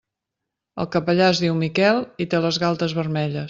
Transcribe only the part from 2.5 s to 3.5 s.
galtes vermelles.